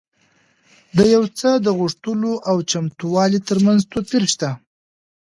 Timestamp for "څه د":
1.39-1.67